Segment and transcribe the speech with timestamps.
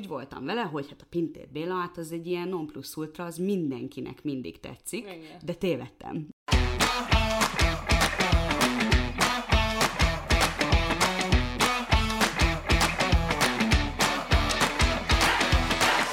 [0.00, 3.24] úgy voltam vele, hogy hát a Pintér Béla, hát az egy ilyen non plus ultra,
[3.24, 5.38] az mindenkinek mindig tetszik, Igen.
[5.44, 6.28] de tévedtem.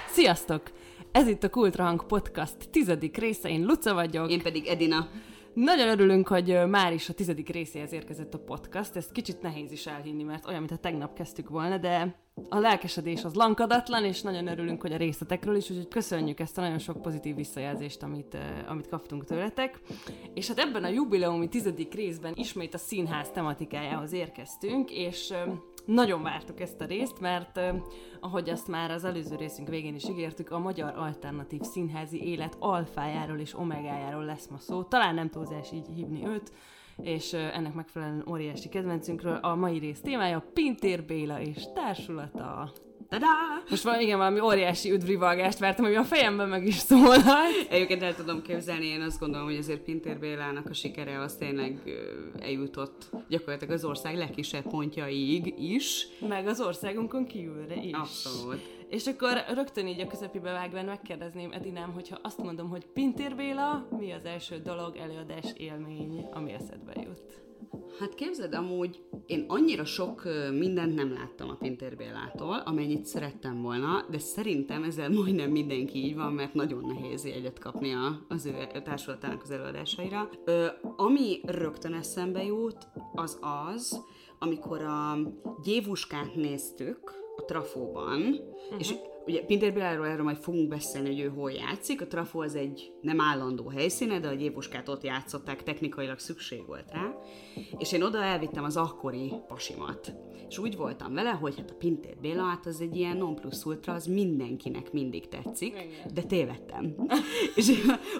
[0.09, 0.61] Sziasztok!
[1.11, 4.31] Ez itt a Kultrahang Podcast tizedik része, én Luca vagyok.
[4.31, 5.09] Én pedig Edina.
[5.59, 8.95] Nagyon örülünk, hogy már is a tizedik részéhez érkezett a podcast.
[8.95, 12.15] Ezt kicsit nehéz is elhinni, mert olyan, mintha tegnap kezdtük volna, de
[12.49, 16.61] a lelkesedés az lankadatlan, és nagyon örülünk, hogy a részletekről is, úgyhogy köszönjük ezt a
[16.61, 19.79] nagyon sok pozitív visszajelzést, amit, amit kaptunk tőletek.
[20.33, 25.33] És hát ebben a jubileumi tizedik részben ismét a színház tematikájához érkeztünk, és
[25.87, 27.59] nagyon vártuk ezt a részt, mert
[28.19, 33.37] ahogy azt már az előző részünk végén is ígértük, a magyar alternatív színházi élet alfájáról
[33.37, 34.83] és omegájáról lesz ma szó.
[34.83, 36.51] Talán nem túlzás így hívni őt,
[37.01, 42.71] és ennek megfelelően óriási kedvencünkről a mai rész témája Pintér Béla és társulata.
[43.09, 43.25] Tada!
[43.69, 47.67] Most van igen valami óriási üdvrivalgást vártam, ami a fejemben meg is szólalt.
[47.69, 51.81] Egyébként el tudom képzelni, én azt gondolom, hogy azért Pintér Bélának a sikere az tényleg
[52.39, 56.07] eljutott gyakorlatilag az ország legkisebb pontjaiig is.
[56.27, 57.93] Meg az országunkon kívülre is.
[57.93, 58.76] Abszolút.
[58.89, 63.87] És akkor rögtön így a közepébe vágván megkérdezném Edinám, hogyha azt mondom, hogy Pintér Béla,
[63.97, 67.45] mi az első dolog, előadás, élmény, ami eszedbe jut?
[67.99, 74.05] Hát képzeld, amúgy én annyira sok mindent nem láttam a Pintér Bélától, amennyit szerettem volna,
[74.09, 77.93] de szerintem ezzel majdnem mindenki így van, mert nagyon nehéz jegyet kapni
[78.27, 80.29] az ő társulatának az előadásaira.
[80.45, 80.65] Ö,
[80.95, 83.39] ami rögtön eszembe jut, az
[83.71, 84.03] az,
[84.39, 85.17] amikor a
[85.63, 88.79] gyévuskát néztük a Trafóban, uh-huh.
[88.79, 88.95] és
[89.27, 92.01] ugye Pintér Béláról erről majd fogunk beszélni, hogy ő hol játszik.
[92.01, 96.91] A Trafó az egy nem állandó helyszíne, de a gyévuskát ott játszották, technikailag szükség volt
[96.91, 97.15] rá.
[97.77, 100.13] És én oda elvittem az akkori pasimat.
[100.49, 103.65] És úgy voltam vele, hogy hát a Pintér Béla, hát az egy ilyen non plus
[103.65, 105.73] ultra, az mindenkinek mindig tetszik,
[106.13, 106.95] de tévedtem.
[107.55, 107.71] és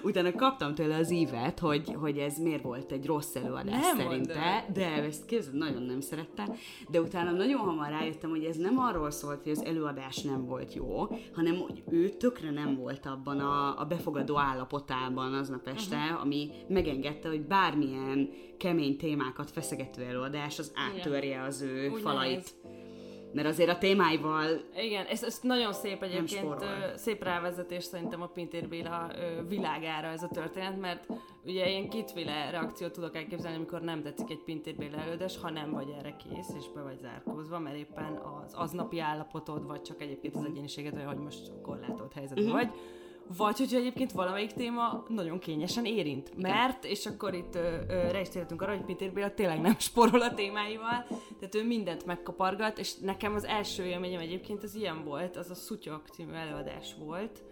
[0.02, 4.66] utána kaptam tőle az ívet, hogy, hogy ez miért volt egy rossz előadás Nem szerinte,
[4.72, 6.48] de ezt képzeld, nagyon nem szerette,
[6.90, 10.74] de utána nagyon hamar rájöttem, hogy ez nem arról szólt, hogy az előadás nem volt
[10.74, 10.97] jó,
[11.34, 16.20] hanem hogy ő tökre nem volt abban a, a befogadó állapotában aznap este, uh-huh.
[16.20, 22.30] ami megengedte, hogy bármilyen kemény témákat feszegető előadás az áttörje az ő Úgy falait.
[22.30, 22.54] nehéz.
[23.32, 28.68] Mert azért a témáival Igen, ez, ez nagyon szép egyébként, szép rávezetés szerintem a Pintér
[28.68, 29.10] Béla
[29.48, 31.06] világára ez a történet, mert
[31.44, 35.70] ugye én kétféle reakciót tudok elképzelni, amikor nem tetszik egy Pintér Béla előadás, ha nem
[35.70, 40.36] vagy erre kész, és be vagy zárkózva, mert éppen az aznapi állapotod, vagy csak egyébként
[40.36, 42.70] az egyéniséged olyan, hogy most korlátolt helyzetben vagy,
[43.36, 46.36] vagy hogyha egyébként valamelyik téma nagyon kényesen érint.
[46.36, 49.78] Mert, és akkor itt ö, ö, rá is térhetünk arra, hogy Pintér Béla tényleg nem
[49.78, 51.06] sporol a témáival,
[51.38, 55.54] tehát ő mindent megkapargat, és nekem az első élményem egyébként az ilyen volt, az a
[55.54, 57.42] Szutyok című előadás volt,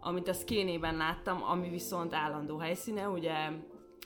[0.00, 3.34] amit a Szkénében láttam, ami viszont állandó helyszíne, ugye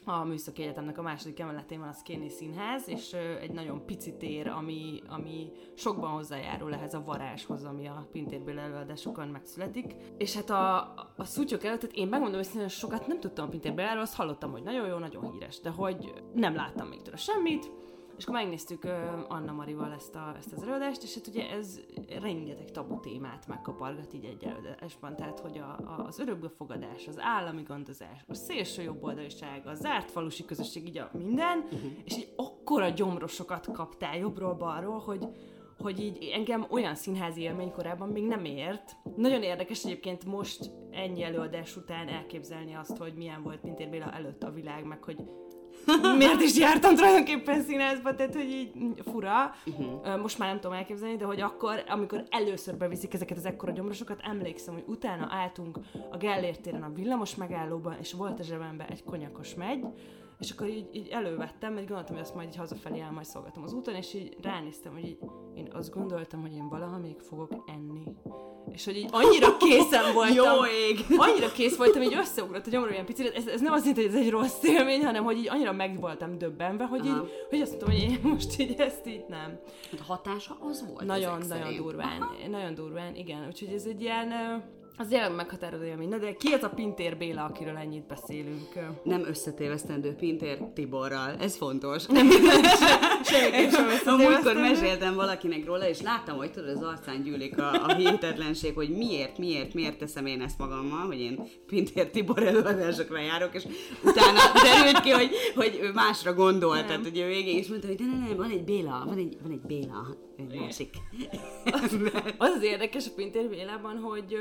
[0.05, 4.47] a Műszaki Egyetemnek a második emeletén van a Szkéni Színház, és egy nagyon pici tér,
[4.47, 9.95] ami, ami sokban hozzájárul ehhez a varázshoz, ami a Pintér Béla előadásokon megszületik.
[10.19, 10.77] És hát a,
[11.17, 14.51] a szutyok előtt, tehát én megmondom hogy sokat nem tudtam a Pintér Béláról, azt hallottam,
[14.51, 17.71] hogy nagyon jó, nagyon híres, de hogy nem láttam még tőle semmit,
[18.17, 18.85] és akkor megnéztük
[19.29, 21.81] Anna Marival ezt, a, ezt az előadást, és hát ugye ez
[22.21, 27.63] rengeteg tabu témát megkapargat így egy előadásban, tehát hogy a, a, az örökbefogadás, az állami
[27.63, 31.91] gondozás, a szélső jobboldaliság, a zárt falusi közösség, így a minden, uh-huh.
[32.05, 35.29] és így akkora gyomrosokat kaptál jobbról-balról, hogy
[35.79, 38.97] hogy így engem olyan színházi élmény korábban még nem ért.
[39.17, 44.43] Nagyon érdekes egyébként most ennyi előadás után elképzelni azt, hogy milyen volt Pintér Béla előtt
[44.43, 45.19] a világ, meg hogy
[46.19, 48.73] miért is jártam tulajdonképpen színházba, tehát hogy így
[49.05, 49.55] fura.
[49.67, 50.21] Uh-huh.
[50.21, 54.21] Most már nem tudom elképzelni, de hogy akkor, amikor először beviszik ezeket az ekkora gyomrosokat,
[54.23, 55.79] emlékszem, hogy utána álltunk
[56.11, 59.85] a Gellért téren a villamos megállóban, és volt a zsebemben egy konyakos megy,
[60.39, 63.63] és akkor így, így elővettem, mert gondoltam, hogy azt majd így hazafelé el majd szolgatom
[63.63, 65.19] az úton, és így ránéztem, hogy így,
[65.55, 68.03] én azt gondoltam, hogy én valaha még fogok enni.
[68.73, 70.35] És hogy így annyira készen voltam.
[70.37, 71.05] Jó ég!
[71.17, 73.33] Annyira kész voltam, így összeugrott a gyomrom ilyen picit.
[73.35, 76.01] Ez, ez nem azt jelenti, hogy ez egy rossz élmény, hanem hogy így annyira meg
[76.01, 77.27] voltam döbbenve, hogy, így, Aha.
[77.49, 79.59] hogy azt mondtam, hogy én most így ezt így nem.
[79.91, 81.83] Hát a hatása az volt Nagyon, nagyon szerint.
[81.83, 82.29] durván.
[82.51, 83.47] Nagyon durván, igen.
[83.47, 84.33] Úgyhogy ez egy ilyen,
[84.97, 86.09] az jelenleg meghatározó élmény.
[86.09, 88.69] Na de ki az a Pintér Béla, akiről ennyit beszélünk?
[89.03, 92.03] Nem összetévesztendő Pintér Tiborral, ez fontos.
[92.03, 92.29] Sem
[94.05, 98.75] A múltkor meséltem valakinek róla, és láttam, hogy tudod, az arcán gyűlik a, a hihetetlenség,
[98.75, 103.65] hogy miért, miért, miért teszem én ezt magammal, hogy én Pintér Tibor előadásokra járok, és
[104.05, 107.97] utána derült ki, hogy, hogy ő másra gondolt, tehát hogy ő végig is mondta, hogy
[107.97, 110.17] de ne, ne, van egy Béla, van egy, van egy Béla.
[110.37, 110.95] egy másik.
[112.39, 114.39] az az érdekes a Pintér Bélában, hogy,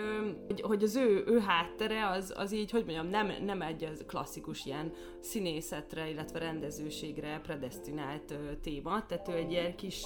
[0.47, 4.03] hogy, hogy az ő, ő háttere az, az így, hogy mondjam, nem, nem egy az
[4.07, 10.05] klasszikus ilyen színészetre, illetve rendezőségre predestinált téma, tehát ő egy ilyen kis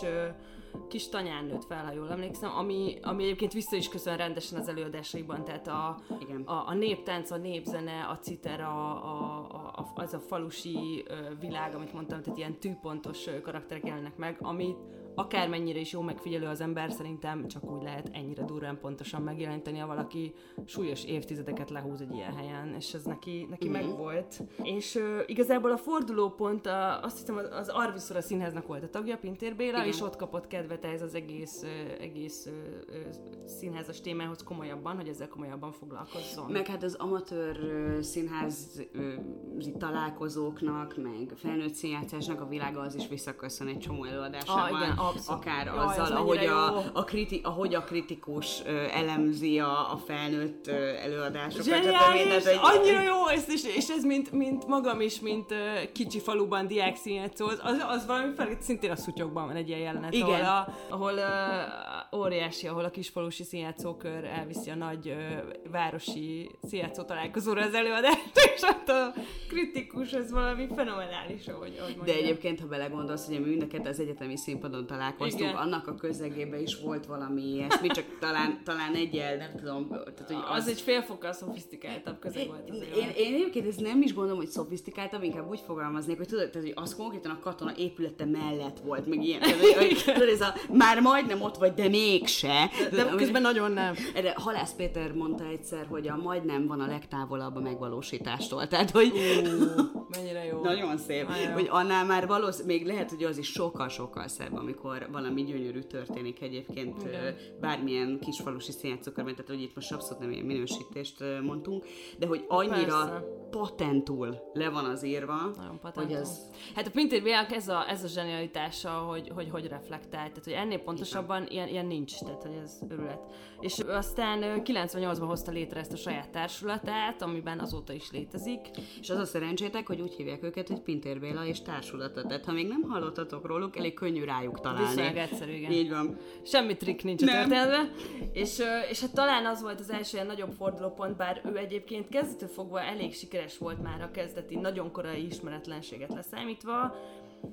[0.88, 5.44] kis tanyán fel, ha jól emlékszem, ami, ami egyébként vissza is köszön rendesen az előadásaiban,
[5.44, 6.42] tehát a, Igen.
[6.42, 9.38] a, a néptánc, a népzene, a citer, a, a,
[9.76, 11.06] a, az a falusi
[11.40, 14.78] világ, amit mondtam, tehát ilyen tűpontos karakterek jelennek meg, amit
[15.18, 19.88] akármennyire is jó megfigyelő az ember, szerintem csak úgy lehet ennyire durván pontosan megjelenteni, ha
[19.88, 20.34] valaki
[20.66, 23.82] súlyos évtizedeket lehúz egy ilyen helyen, és ez neki, neki mm-hmm.
[23.82, 24.44] megvolt.
[24.64, 29.18] És uh, igazából a fordulópont, a, azt hiszem az, az Arviszora színháznak volt a tagja,
[29.18, 29.88] Pintér Béla, Igen.
[29.88, 31.70] és ott kapott kedvet ez az egész, uh,
[32.02, 32.54] egész uh,
[32.90, 36.52] uh, színházas témához komolyabban, hogy ezzel komolyabban foglalkozzon.
[36.52, 43.08] Meg hát az amatőr uh, színház uh, találkozóknak, meg felnőtt színjátszásnak a világa az is
[43.08, 44.74] visszaköszön egy csomó előadásában.
[44.74, 45.42] Ah, igen, Abszolút.
[45.42, 48.60] akár Jaj, azzal, ahogy a, a, kriti, ahogy a kritikus
[48.92, 51.66] elemzi a, a felnőtt előadásokat.
[51.66, 52.60] Zseniális, egy...
[52.62, 55.54] annyira jó, és, és, és ez mint, mint magam is, mint
[55.94, 59.80] kicsi faluban diák színjátszó, az, az, az valami fel, szintén a szutyokban van egy ilyen
[59.80, 60.28] jelenet, Igen.
[60.28, 67.04] ahol, a, ahol uh, óriási, ahol a kisfalusi színjátszókör elviszi a nagy uh, városi színjátszó
[67.04, 69.14] találkozóra az előadást, és ott a
[69.48, 74.38] kritikus, ez valami fenomenális, ahogy, ahogy De egyébként, ha belegondolsz, hogy a mindeket az egyetemi
[74.38, 75.56] színpadon találkoztunk, Igen.
[75.56, 79.88] annak a közegében is volt valami ilyesmi, csak talán, talán egyel, nem tudom.
[79.90, 80.64] Tehát, hogy az...
[80.64, 82.70] az egy félfokkal szofisztikáltabb közeg volt.
[82.70, 86.50] Az én, én, egyébként ezt nem is gondolom, hogy szofisztikáltabb, inkább úgy fogalmaznék, hogy tudod,
[86.50, 89.40] tehát, hogy az konkrétan a katona épülete mellett volt, meg ilyen.
[89.40, 92.70] Tehát, hogy, tudod, ez a már majdnem ott vagy, de mégse.
[92.92, 93.94] De, de közben nagyon nem.
[94.16, 98.68] Erre Halász Péter mondta egyszer, hogy a majdnem van a legtávolabb a megvalósítástól.
[98.68, 99.12] Tehát, hogy...
[99.16, 100.62] Uh, mennyire jó.
[100.62, 101.28] Nagyon szép.
[101.28, 101.52] Nagyon.
[101.52, 106.42] Hogy annál már valószínűleg, még lehet, hogy az is sokkal-sokkal szebb, amikor valami gyönyörű történik
[106.42, 107.36] egyébként Igen.
[107.60, 111.86] bármilyen kisfalusi színjátszókörben, tehát hogy itt most abszolút nem ilyen minősítést mondtunk,
[112.20, 113.24] de hogy annyira Persze.
[113.50, 115.54] patentul le van az írva,
[115.96, 116.40] hogy az...
[116.76, 120.54] Hát a Pintér Bianc ez a, ez a zsenialitása, hogy, hogy hogy reflektál, tehát hogy
[120.54, 123.20] ennél pontosabban ilyen, ilyen nincs, tehát hogy ez örület.
[123.60, 128.60] És aztán 98-ban hozta létre ezt a saját társulatát, amiben azóta is létezik.
[129.00, 132.26] És az a szerencsétek, hogy úgy hívják őket, hogy Pintér Béla és társulata.
[132.26, 134.88] Tehát ha még nem hallottatok róluk, elég könnyű rájuk találni.
[134.88, 135.72] Viszonylag egyszerű, igen.
[135.72, 136.18] Így van.
[136.44, 137.92] Semmi trikk nincs a történetben.
[138.32, 142.50] És, és hát talán az volt az első ilyen nagyobb fordulópont, bár ő egyébként kezdetől
[142.50, 146.96] fogva elég sikeres volt már a kezdeti, nagyon korai ismeretlenséget leszámítva,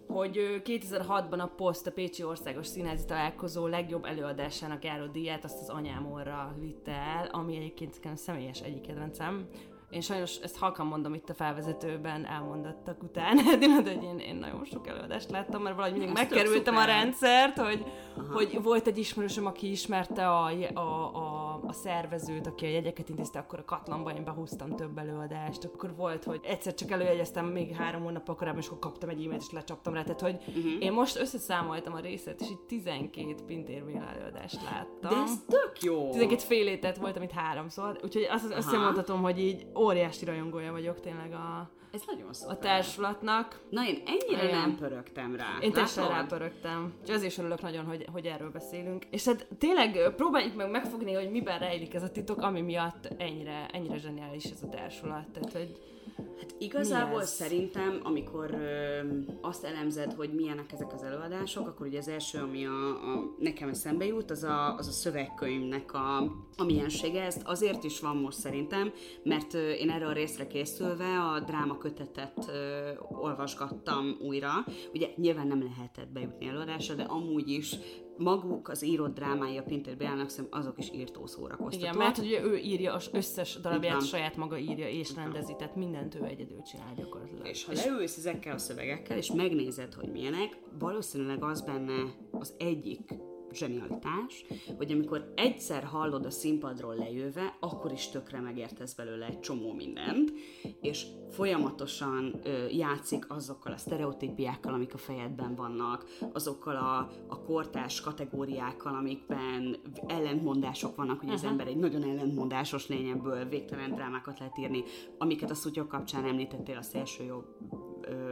[0.06, 5.68] hogy 2006-ban a Post a Pécsi Országos Színházi Találkozó legjobb előadásának járó díját azt az
[5.68, 9.48] anyámorra vitte el, ami egyébként személyes egyik kedvencem.
[9.94, 14.86] Én sajnos ezt halkan mondom itt a felvezetőben, elmondottak utána, de én, én nagyon sok
[14.86, 17.84] előadást láttam, mert valahogy mindig megkerültem a rendszert, hogy,
[18.32, 20.80] hogy volt egy ismerősöm, aki ismerte a, a,
[21.14, 25.94] a, a szervezőt, aki a jegyeket intézte, akkor a Katlanban én behúztam több előadást, akkor
[25.96, 29.52] volt, hogy egyszer csak előjegyeztem még három hónap korábban, és akkor kaptam egy e-mailt, és
[29.52, 30.72] lecsaptam rá, tehát hogy uh-huh.
[30.78, 33.82] én most összeszámoltam a részét, és így 12 Pintér
[34.16, 35.10] előadást láttam.
[35.10, 36.10] De ez tök jó!
[36.10, 41.00] 12 fél étet volt, amit háromszor, úgyhogy azt, azt mondhatom, hogy így óriási rajongója vagyok
[41.00, 42.56] tényleg a, ez nagyon szuper.
[42.56, 43.60] A társulatnak.
[43.70, 44.58] Na én ennyire Igen.
[44.58, 45.58] nem pörögtem rá.
[45.60, 46.94] Én teljesen rápörögtem.
[47.04, 49.04] És azért is örülök nagyon, hogy, hogy erről beszélünk.
[49.10, 53.66] És hát tényleg próbáljuk meg megfogni, hogy miben rejlik ez a titok, ami miatt ennyire,
[53.72, 55.26] ennyire zseniális ez a társulat.
[55.32, 55.78] Tehát, hogy
[56.16, 59.00] Hát igazából szerintem, amikor ö,
[59.40, 63.68] azt elemzed, hogy milyenek ezek az előadások, akkor ugye az első, ami a, a nekem
[63.68, 66.18] eszembe jut, az a, az a szövegkönyvnek a,
[66.56, 67.22] a miensége.
[67.22, 68.92] Ezt azért is van most szerintem,
[69.22, 74.52] mert ö, én erre a részre készülve a dráma kötetet ö, olvasgattam újra.
[74.92, 77.76] Ugye nyilván nem lehetett bejutni előadásra, de amúgy is
[78.16, 81.94] maguk az írott drámái a Pinter Beának azok is írtó szórakoztatóak.
[81.94, 86.14] Igen, mert hogy ő írja az összes darabját, saját maga írja és rendezi, tehát mindent
[86.14, 87.46] ő egyedül csinál gyakorlatilag.
[87.46, 93.14] És ha leülsz ezekkel a szövegekkel, és megnézed, hogy milyenek, valószínűleg az benne az egyik
[93.54, 94.44] zsenialitás,
[94.76, 100.32] hogy amikor egyszer hallod a színpadról lejöve, akkor is tökre megértesz belőle egy csomó mindent,
[100.80, 108.00] és folyamatosan ö, játszik azokkal a sztereotípiákkal, amik a fejedben vannak, azokkal a, a kortás
[108.00, 114.82] kategóriákkal, amikben ellentmondások vannak, hogy az ember egy nagyon ellentmondásos lényebből végtelen drámákat lehet írni,
[115.18, 117.44] amiket a szutyok kapcsán említettél, a szélső jobb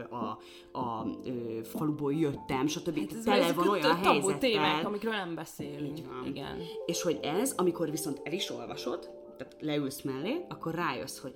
[0.09, 0.15] a,
[0.79, 1.05] a,
[1.63, 2.97] faluból jöttem, stb.
[2.97, 4.37] Hát tele van olyan helyzettel.
[4.37, 5.97] témák, amikről nem beszélünk.
[5.97, 6.25] Így van.
[6.25, 6.57] Igen.
[6.85, 11.33] És hogy ez, amikor viszont el is olvasod, tehát leülsz mellé, akkor rájössz, hogy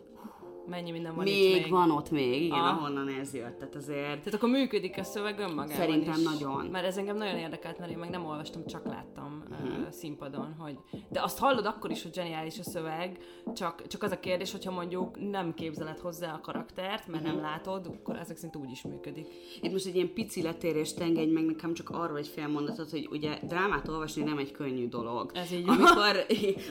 [0.69, 1.71] Mennyi minden van még, itt még.
[1.71, 2.77] van ott még, igen, Ah.
[2.77, 3.57] ahonnan ez jött.
[3.57, 6.23] Tehát azért Tehát akkor működik a szöveg önmagában Szerintem is.
[6.23, 6.65] nagyon.
[6.65, 9.67] Mert ez engem nagyon érdekelt, mert én meg nem olvastam, csak láttam Mhm.
[9.81, 10.77] uh, színpadon, hogy...
[11.09, 13.17] De azt hallod akkor is, hogy zseniális a szöveg,
[13.55, 17.31] csak, csak az a kérdés, hogyha mondjuk nem képzeled hozzá a karaktert, mert Mhm.
[17.33, 19.27] nem látod, akkor ezek szerint úgy is működik.
[19.61, 23.07] Itt most egy ilyen pici letérést engedj meg nekem csak arról egy fél mondatot, hogy
[23.11, 25.31] ugye drámát olvasni nem egy könnyű dolog.
[25.33, 26.25] Ez így amikor,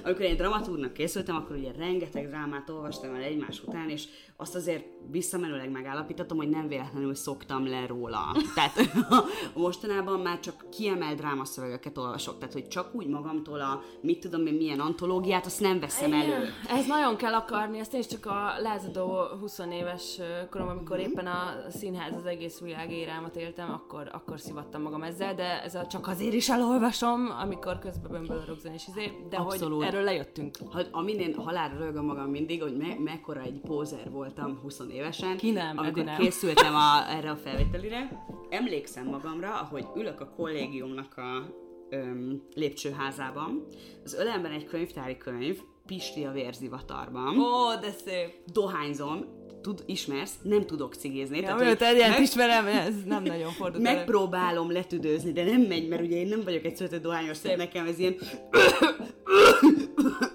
[0.05, 4.05] amikor én dramatúrnak készültem, akkor ugye rengeteg drámát olvastam el egymás után, és
[4.37, 8.37] azt azért visszamenőleg megállapítottam, hogy nem véletlenül szoktam le róla.
[8.55, 8.75] Tehát
[9.55, 14.55] mostanában már csak kiemelt drámaszövegeket olvasok, tehát hogy csak úgy magamtól a mit tudom én
[14.55, 16.49] milyen antológiát, azt nem veszem elő.
[16.69, 21.07] Ez nagyon kell akarni, ezt én is csak a lázadó 20 éves koromban, amikor Mhm.
[21.11, 25.75] éppen a színház az egész világ érámat éltem, akkor, akkor szivattam magam ezzel, de ez
[25.75, 29.77] a csak azért is elolvasom, amikor közben bömböl a rögzön és izé, de Abszolút.
[29.77, 30.57] hogy erről lejöttünk.
[30.71, 35.37] Ha, amin én halálra rögöm magam mindig, hogy me, mekkora egy pózer voltam 20 évesen.
[35.37, 36.19] Ki nem, amikor nem.
[36.19, 38.27] készültem a, erre a felvételire.
[38.51, 41.47] Emlékszem magamra, ahogy ülök a kollégiumnak a
[41.91, 43.67] öm, lépcsőházában.
[44.05, 47.39] Az ölemben egy könyvtári könyv, Pisti a vérzivatarban.
[47.39, 48.35] Ó, de szép!
[48.53, 49.25] Dohányzom,
[49.63, 51.41] tud, ismersz, nem tudok cigizni.
[51.41, 53.97] Ja, hogy mióta Ediát meg- ismerem, ez nem nagyon fordult elő.
[53.97, 57.87] Megpróbálom letüdőzni, de nem megy, mert ugye én nem vagyok egy született dohányos, tehát nekem
[57.87, 58.17] ez ilyen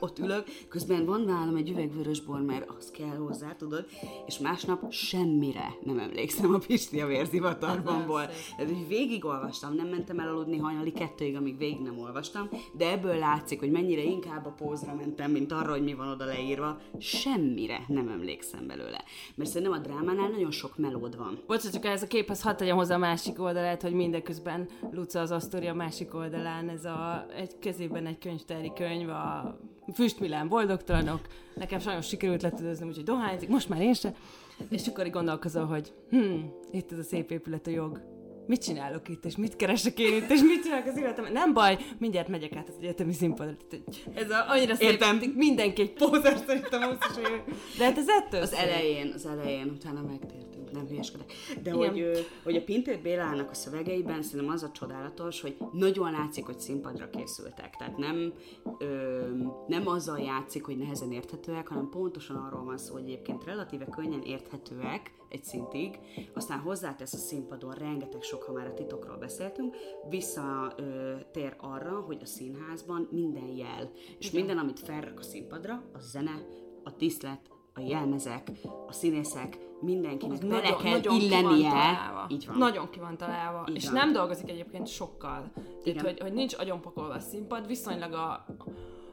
[0.01, 3.85] ott ülök, közben van nálam egy üvegvörös bor, mert az kell hozzá, tudod,
[4.25, 7.57] és másnap semmire nem emlékszem a Pisti a szép.
[7.59, 7.83] Tehát,
[8.87, 13.71] végigolvastam, nem mentem el aludni hajnali kettőig, amíg végig nem olvastam, de ebből látszik, hogy
[13.71, 16.77] mennyire inkább a pózra mentem, mint arra, hogy mi van oda leírva.
[16.99, 19.03] Semmire nem emlékszem belőle.
[19.35, 21.39] Mert szerintem a drámánál nagyon sok melód van.
[21.47, 25.31] Bocsánat, csak ez a képhez hadd tegyem hozzá a másik oldalát, hogy mindeközben Luca az
[25.31, 29.59] Asztori a másik oldalán, ez a, egy kezében egy könyvtári könyv, a
[29.93, 31.19] Füstmilán boldogtalanok.
[31.55, 34.13] Nekem sajnos sikerült letudözni, úgyhogy dohányzik, most már én se.
[34.69, 36.35] És akkor így gondolkozol, hogy hm,
[36.71, 38.01] itt ez a szép épület a jog.
[38.47, 41.31] Mit csinálok itt, és mit keresek én itt, és mit csinálok az életem?
[41.33, 43.53] Nem baj, mindjárt megyek át az egyetemi színpadra.
[44.13, 45.21] Ez a, annyira szép, Értem.
[45.35, 47.53] mindenki egy pózer szerintem 20 év.
[47.77, 48.59] De hát ez ettől Az szép.
[48.59, 51.33] elején, az elején, utána megtértünk, nem hülyeskedek.
[51.63, 51.89] De Igen.
[51.89, 56.59] hogy, hogy a Pintér Bélának a szövegeiben szerintem az a csodálatos, hogy nagyon látszik, hogy
[56.59, 57.75] színpadra készültek.
[57.75, 58.33] Tehát nem,
[58.77, 59.21] ö,
[59.67, 64.21] nem azzal játszik, hogy nehezen érthetőek, hanem pontosan arról van szó, hogy egyébként relatíve könnyen
[64.21, 65.99] érthetőek egy szintig,
[66.33, 69.75] aztán hozzátesz a színpadon rengeteg sok, ha már a titokról beszéltünk,
[70.09, 76.45] visszatér arra, hogy a színházban minden jel, és minden, amit felrak a színpadra, a zene,
[76.83, 78.51] a díszlet, a jelmezek,
[78.87, 81.97] a színészek, mindenkinek bele nagyon, kell nagyon illenie.
[82.27, 82.57] Így van.
[82.57, 83.65] Nagyon ki van találva.
[83.69, 83.93] Így és van.
[83.93, 85.51] nem dolgozik egyébként sokkal.
[85.83, 88.45] Tehát, hogy, hogy nincs agyonpakolva a színpad, viszonylag a...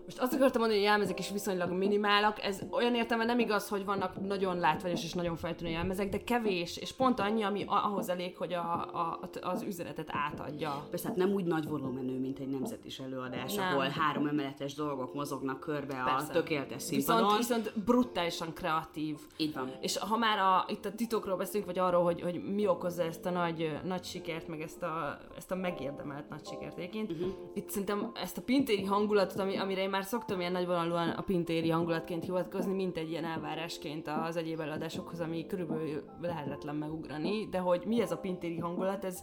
[0.08, 3.84] Most azt akartam mondani, hogy jelmezek is viszonylag minimálak, ez olyan értelme nem igaz, hogy
[3.84, 8.08] vannak nagyon látványos és nagyon feltűnő jelmezek, de kevés, és pont annyi, ami a- ahhoz
[8.08, 10.86] elég, hogy a, a, az üzenetet átadja.
[10.90, 13.72] Persze, hát nem úgy nagy volumenű, mint egy nemzetis előadás, Nem.
[13.72, 16.28] ahol három emeletes dolgok mozognak körbe Persze.
[16.28, 17.36] a tökéletes színpadon.
[17.36, 19.18] Viszont, viszont brutálisan kreatív.
[19.36, 19.72] Így van.
[19.80, 23.26] És ha már a, itt a titokról beszélünk, vagy arról, hogy, hogy mi okozza ezt
[23.26, 27.28] a nagy, nagy sikert, meg ezt a, ezt a megérdemelt nagy sikert egyébként, uh-huh.
[27.54, 31.70] itt szerintem ezt a pintéri hangulatot, ami, amire én már szoktam ilyen nagyvonalúan a pintéri
[31.70, 37.82] hangulatként hivatkozni, mint egy ilyen elvárásként az egyéb előadásokhoz, ami körülbelül lehetetlen megugrani, de hogy
[37.86, 39.22] mi ez a pintéri hangulat, ez,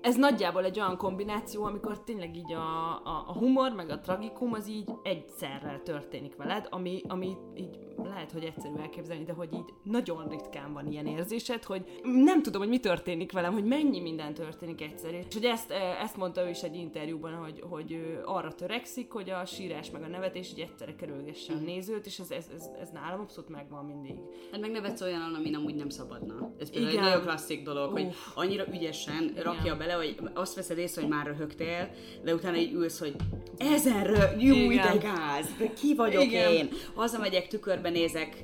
[0.00, 4.52] ez nagyjából egy olyan kombináció, amikor tényleg így a, a, a humor, meg a tragikum
[4.52, 9.74] az így egyszerre történik veled, ami, ami így lehet, hogy egyszerű elképzelni, de hogy így
[9.82, 14.34] nagyon ritkán van ilyen érzésed, hogy nem tudom, hogy mi történik velem, hogy mennyi minden
[14.34, 15.18] történik egyszerre.
[15.18, 19.30] És hogy ezt, eh, ezt mondta ő is egy interjúban, hogy, hogy arra törekszik, hogy
[19.30, 22.88] a sírás meg a nevetés így egyszerre kerülgesse a nézőt, és ez, ez, ez, ez
[22.90, 24.16] nálam abszolút megvan mindig.
[24.52, 26.52] Hát meg nevetsz olyan, ami amúgy nem szabadna.
[26.58, 27.04] Ez például Igen.
[27.04, 28.16] egy nagyon klasszik dolog, hogy Uff.
[28.34, 31.90] annyira ügyesen rakja bele, hogy azt veszed észre, hogy már röhögtél,
[32.24, 33.14] de utána így ülsz, hogy
[33.56, 36.52] ezen rög, jó, de gáz, de ki vagyok Igen.
[36.52, 36.68] én?
[36.94, 38.42] Hazamegyek, tükörbe nézek,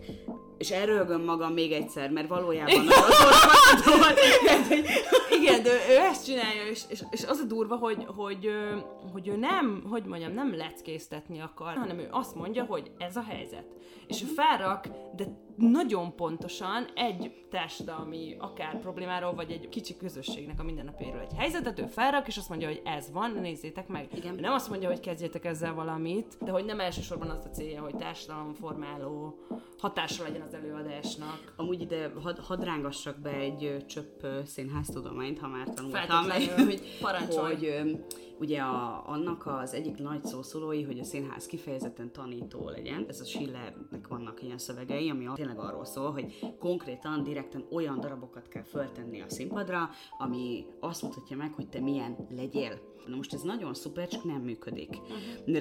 [0.62, 2.86] és elrögöm magam még egyszer, mert valójában.
[4.44, 4.84] Tehát, hogy
[5.40, 8.50] Igen, de ő ezt csinálja, és, és, és az a durva, hogy, hogy,
[9.12, 13.24] hogy ő nem, hogy mondjam, nem leckésztetni akar, hanem ő azt mondja, hogy ez a
[13.28, 13.64] helyzet.
[14.06, 15.24] És ő felrak, de
[15.56, 21.86] nagyon pontosan egy társadalmi akár problémáról, vagy egy kicsi közösségnek a mindennapjairól egy helyzetet, ő
[21.86, 24.08] felrak, és azt mondja, hogy ez van, nézzétek meg.
[24.14, 24.34] Igen.
[24.34, 27.96] Nem azt mondja, hogy kezdjétek ezzel valamit, de hogy nem elsősorban az a célja, hogy
[27.96, 29.38] társadalomformáló
[29.78, 31.52] hatása legyen az előadásnak.
[31.56, 36.24] Amúgy ide had, hadd rángassak be egy csöpp színháztudományt, ha már tanultam.
[36.24, 36.64] Feltétlenül.
[36.70, 37.94] hogy, hogy
[38.42, 43.04] ugye a, annak az egyik nagy szószólói, hogy a színház kifejezetten tanító legyen.
[43.08, 48.48] Ez a Schillernek vannak ilyen szövegei, ami tényleg arról szól, hogy konkrétan, direkten olyan darabokat
[48.48, 52.91] kell föltenni a színpadra, ami azt mutatja meg, hogy te milyen legyél.
[53.06, 54.96] Na most ez nagyon szuper, csak nem működik.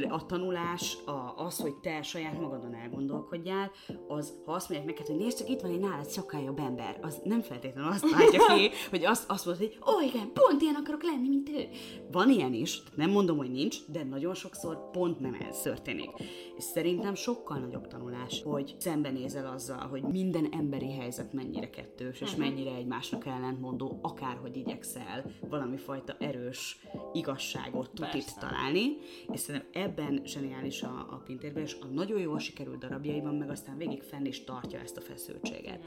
[0.10, 3.72] A tanulás, a, az, hogy te saját magadon elgondolkodjál,
[4.08, 7.00] az, ha azt mondják neked, hogy nézd csak, itt van egy nálad sokkal jobb ember,
[7.02, 10.76] az nem feltétlenül azt látja ki, hogy azt, azt mondod, hogy ó, igen, pont ilyen
[10.76, 11.68] akarok lenni, mint ő.
[12.12, 16.10] Van ilyen is, nem mondom, hogy nincs, de nagyon sokszor pont nem ez történik.
[16.58, 22.36] És szerintem sokkal nagyobb tanulás, hogy szembenézel azzal, hogy minden emberi helyzet mennyire kettős, és
[22.36, 26.80] mennyire egymásnak ellentmondó, akárhogy igyekszel valami fajta erős,
[27.14, 28.98] igaz igazságot itt találni,
[29.32, 33.78] és szerintem ebben zseniális a, a Pintérben, és a nagyon jól sikerült darabjaiban, meg aztán
[33.78, 35.80] végig fenn is tartja ezt a feszültséget.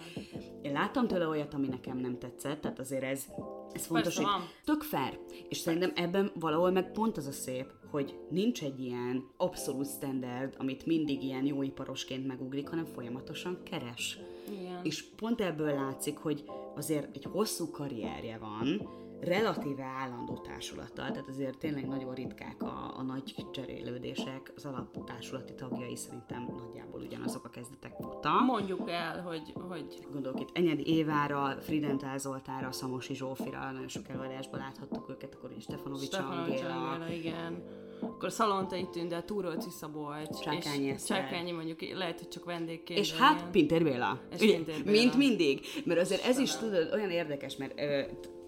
[0.63, 3.25] Én láttam tőle olyat, ami nekem nem tetszett, tehát azért ez,
[3.73, 7.73] ez fontos, Persze, hogy tök fair, és szerintem ebben valahol meg pont az a szép,
[7.91, 14.19] hogy nincs egy ilyen abszolút standard, amit mindig ilyen jóiparosként megugrik, hanem folyamatosan keres.
[14.61, 14.81] Igen.
[14.83, 18.89] És pont ebből látszik, hogy azért egy hosszú karrierje van,
[19.21, 25.97] relatíve állandó társulattal, tehát azért tényleg nagyon ritkák a, a nagy cserélődések, az alaptársulati tagjai
[25.97, 28.40] szerintem nagyjából ugyanazok a kezdetek óta.
[28.40, 29.52] Mondjuk el, hogy...
[29.68, 30.06] hogy...
[30.12, 35.62] Gondolok itt Enyedi Évára, Fridentál Zoltára, Szamosi Zsófira, nagyon sok előadásban láthattuk őket, akkor is
[35.62, 37.09] Stefanovics Stefanovics Angéla.
[37.12, 37.62] igen.
[38.00, 42.99] Akkor Szalontai Tünde, Túrolci Szabolcs, Csákányi és Csákányi mondjuk lehet, hogy csak vendégként.
[42.99, 44.21] És hát Pintér Béla.
[44.33, 45.00] És Pintér Béla.
[45.00, 45.61] Mint mindig.
[45.85, 48.02] Mert azért ez is tudod, olyan érdekes, mert ö,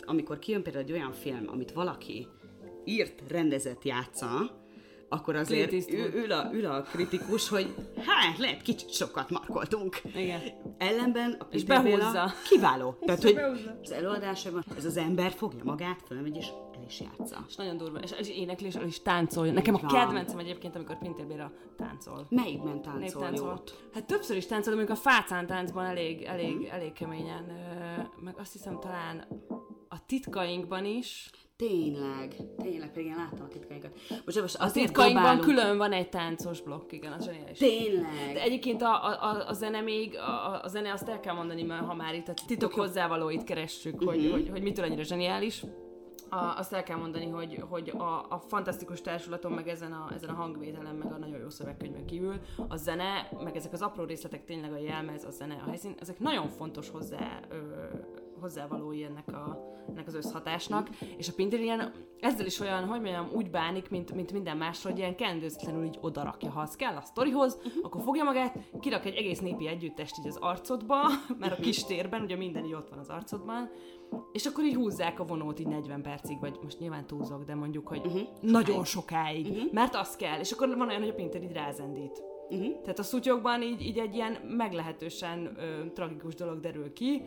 [0.06, 2.28] amikor kijön például egy olyan film, amit valaki
[2.84, 4.64] írt, rendezett, játsza,
[5.08, 7.74] akkor azért ül, ül, a, ül a kritikus, hogy
[8.06, 10.00] hát lehet kicsit sokat markoltunk.
[10.14, 10.40] Igen.
[10.78, 12.32] Ellenben a és behúzza.
[12.48, 12.98] kiváló.
[13.00, 13.38] Tehát, hogy
[13.82, 16.46] az előadásában ez az ember fogja magát, fölmegy és
[16.76, 17.44] el is játsza.
[17.48, 17.98] És nagyon durva.
[17.98, 19.52] És, és énekli, és táncolja.
[19.52, 22.26] Nekem a kedvencem egyébként, amikor Pintér Béla táncol.
[22.28, 23.48] Melyikben táncol, táncol?
[23.48, 23.88] Jót?
[23.94, 26.70] Hát többször is táncol, de mondjuk a fácán táncban elég, elég, hmm.
[26.70, 27.44] elég keményen.
[28.20, 29.26] Meg azt hiszem talán
[29.88, 31.30] a titkainkban is.
[31.56, 33.98] Tényleg, tényleg, pedig én láttam a titkainkat.
[34.24, 35.44] Most, most a titkainkban dobálunk.
[35.44, 37.58] külön van egy táncos blokk, igen, az zseniális.
[37.58, 38.32] Tényleg.
[38.32, 41.84] De egyébként a, a, a zene még, a, a zene azt el kell mondani, mert
[41.84, 44.10] ha már itt a titok hozzávalóit keressük, uh-huh.
[44.10, 44.32] hogy, mhm.
[44.32, 45.64] hogy, hogy mitől annyira zseniális.
[46.28, 50.30] A, azt el kell mondani, hogy, hogy a, a fantasztikus társulaton, meg ezen a, ezen
[50.30, 54.44] a hangvételen, meg a nagyon jó szövegkönyvön kívül, a zene, meg ezek az apró részletek,
[54.44, 57.56] tényleg a jelmez, a zene, a helyszín, ezek nagyon fontos hozzá ö,
[58.46, 63.28] hozzávalói ennek, a, ennek az összhatásnak, és a Pinter ilyen, ezzel is olyan, hogy mondjam,
[63.32, 67.00] úgy bánik, mint, mint minden másról, hogy ilyen kendőzletlenül így odarakja, ha az kell a
[67.00, 70.96] sztorihoz, akkor fogja magát, kirak egy egész népi együttest így az arcodba,
[71.40, 73.70] mert a kis térben, ugye minden így ott van az arcodban,
[74.32, 77.88] és akkor így húzzák a vonót így 40 percig, vagy most nyilván túlzok, de mondjuk,
[77.88, 78.28] hogy uh-huh.
[78.40, 79.72] nagyon sokáig, uh-huh.
[79.72, 82.22] mert az kell, és akkor van olyan, hogy a Pinter így rázendít.
[82.48, 82.80] Uh-huh.
[82.80, 87.22] Tehát a szutyokban így, így egy ilyen meglehetősen ö, tragikus dolog derül ki,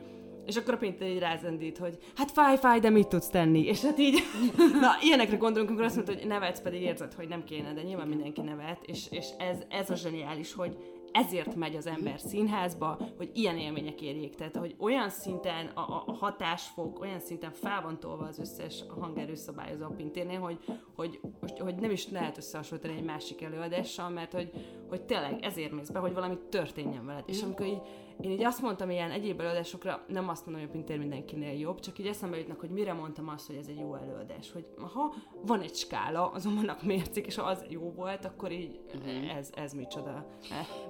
[0.49, 3.65] és akkor a Pinter így rázendít, hogy hát fáj, fáj, de mit tudsz tenni?
[3.65, 4.19] És hát így,
[4.81, 8.07] na, ilyenekre gondolunk, amikor azt mondta, hogy nevetsz, pedig érzed, hogy nem kéne, de nyilván
[8.07, 10.77] mindenki nevet, és, és ez, ez a zseniális, hogy
[11.11, 14.35] ezért megy az ember színházba, hogy ilyen élmények érjék.
[14.35, 19.85] Tehát, hogy olyan szinten a, a hatásfok, olyan szinten fel van tolva az összes hangerőszabályozó
[19.85, 20.57] a pintérnél, hogy,
[20.95, 24.51] hogy, hogy, hogy nem is lehet összehasonlítani egy másik előadással, mert hogy,
[24.89, 27.23] hogy tényleg ezért mész be, hogy valami történjen veled.
[27.27, 27.81] És amikor így
[28.21, 31.79] én így azt mondtam ilyen egyéb előadásokra, nem azt mondom, hogy a Pintér mindenkinél jobb,
[31.79, 34.51] csak így eszembe jutnak, hogy mire mondtam azt, hogy ez egy jó előadás.
[34.51, 35.13] Hogy ha
[35.45, 39.37] van egy skála, azon vannak mércik, és ha az jó volt, akkor így uh-huh.
[39.37, 40.25] ez, ez micsoda.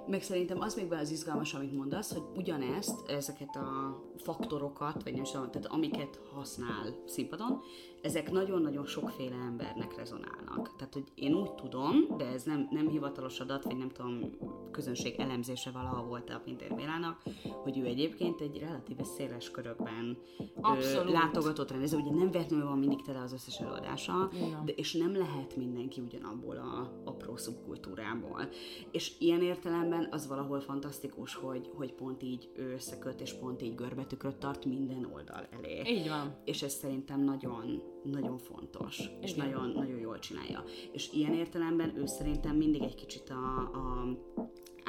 [0.07, 5.13] Meg szerintem az még be az izgalmas, amit mondasz, hogy ugyanezt, ezeket a faktorokat, vagy
[5.13, 7.61] nem is tehát amiket használ színpadon,
[8.01, 10.75] ezek nagyon-nagyon sokféle embernek rezonálnak.
[10.75, 14.19] Tehát, hogy én úgy tudom, de ez nem, nem hivatalos adat, vagy nem tudom,
[14.71, 17.21] közönség elemzése valahol volt a Pintér Bélának,
[17.63, 20.17] hogy ő egyébként egy relatíve széles körökben
[20.61, 21.11] Abszolút.
[21.11, 24.29] látogatott rendező, ugye nem vetnül van mindig tele az összes előadása,
[24.65, 28.49] de, és nem lehet mindenki ugyanabból a apró szubkultúrából.
[28.91, 33.75] És ilyen értelemben az valahol fantasztikus, hogy, hogy pont így ő összeköt, és pont így
[33.75, 35.81] görbetükröt tart minden oldal elé.
[35.85, 36.35] Így van.
[36.45, 39.21] És ez szerintem nagyon nagyon fontos, Igen.
[39.21, 40.63] és nagyon, nagyon jól csinálja.
[40.91, 44.17] És ilyen értelemben ő szerintem mindig egy kicsit a, a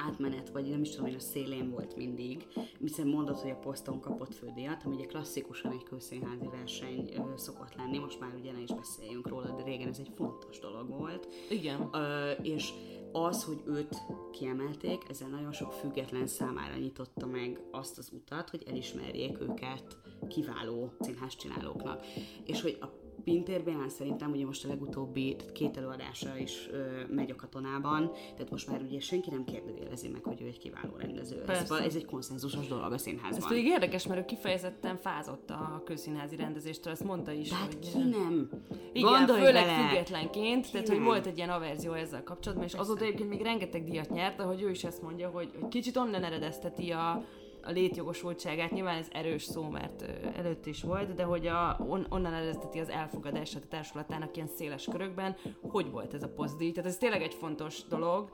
[0.07, 2.47] átmenet, vagy nem is tudom, hogy a szélén volt mindig,
[2.79, 7.75] hiszen mondod, hogy a poszton kapott fődíjat, ami ugye klasszikusan egy közszínházi verseny ö, szokott
[7.77, 11.29] lenni, most már ugye ne is beszéljünk róla, de régen ez egy fontos dolog volt.
[11.51, 11.89] Igen.
[11.93, 12.73] Ö, és
[13.13, 13.97] az, hogy őt
[14.33, 19.97] kiemelték, ezzel nagyon sok független számára nyitotta meg azt az utat, hogy elismerjék őket
[20.29, 22.07] kiváló színház csinálóknak.
[22.45, 26.79] És hogy a Pintér Bélán szerintem ugye most a legutóbbi tehát két előadása is ö,
[27.15, 30.97] megy a katonában, tehát most már ugye senki nem kérdőjelezi meg, hogy ő egy kiváló
[30.97, 31.43] rendező.
[31.47, 33.39] Ez, ez egy konszenzusos dolog a színházban.
[33.39, 37.75] Ez pedig érdekes, mert ő kifejezetten fázott a közszínházi rendezéstől, ezt mondta is, De hát
[37.75, 37.79] hogy...
[37.93, 38.51] ki nem?
[38.93, 39.89] Igen, Gondolj főleg bele!
[39.89, 41.07] függetlenként, tehát hogy nem?
[41.07, 44.63] volt egy ilyen averzió ezzel kapcsolatban, és azóta egyébként még rengeteg díjat nyert, de hogy
[44.63, 47.25] ő is ezt mondja, hogy, hogy kicsit onnan eredezteti a,
[47.63, 50.05] a létjogosultságát, nyilván ez erős szó, mert
[50.37, 54.85] előtt is volt, de hogy a, on, onnan eredezteti az elfogadását a társulatának ilyen széles
[54.85, 56.73] körökben, hogy volt ez a pozdíj.
[56.73, 58.31] Tehát ez tényleg egy fontos dolog,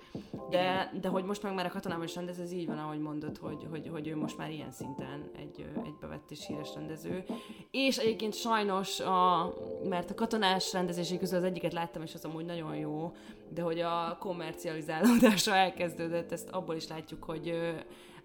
[0.51, 3.37] de, de hogy most meg már a katonában is rendez, ez így van, ahogy mondod,
[3.37, 7.25] hogy, hogy, hogy ő most már ilyen szinten egy, egy bevett és híres rendező.
[7.71, 9.53] És egyébként sajnos, a,
[9.85, 13.13] mert a katonás rendezései közül az egyiket láttam, és az amúgy nagyon jó,
[13.49, 17.75] de hogy a kommercializálódása elkezdődött, ezt abból is látjuk, hogy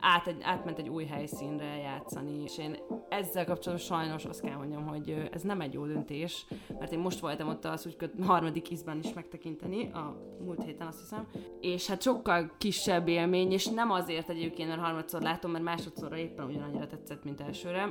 [0.01, 2.77] át egy, átment egy új helyszínre játszani, és én
[3.09, 6.45] ezzel kapcsolatban sajnos azt kell mondjam, hogy ez nem egy jó döntés,
[6.79, 10.99] mert én most voltam ott az úgy harmadik ízben is megtekinteni, a múlt héten azt
[10.99, 11.27] hiszem,
[11.61, 16.45] és hát sokkal kisebb élmény, és nem azért egyébként, mert harmadszor látom, mert másodszorra éppen
[16.45, 17.89] ugyanannyira tetszett, mint elsőre,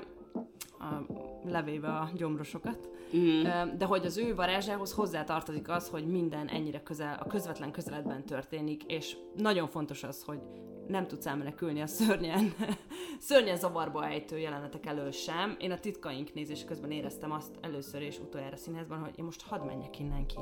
[0.80, 1.12] a,
[1.44, 2.88] levéve a gyomrosokat.
[3.16, 3.42] Mm.
[3.78, 8.82] De hogy az ő varázsához hozzátartozik az, hogy minden ennyire közel, a közvetlen közeledben történik,
[8.82, 10.40] és nagyon fontos az, hogy
[10.90, 12.54] nem tudsz elmenekülni a szörnyen,
[13.28, 15.56] szörnyen zavarba ejtő jelenetek elől sem.
[15.58, 19.64] Én a titkaink nézés közben éreztem azt először és utoljára színházban, hogy én most hadd
[19.64, 20.38] menjek innen ki.